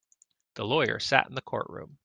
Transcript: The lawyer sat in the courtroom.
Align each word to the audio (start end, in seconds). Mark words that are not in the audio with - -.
The 0.55 0.65
lawyer 0.65 0.97
sat 0.99 1.27
in 1.29 1.35
the 1.35 1.43
courtroom. 1.43 1.99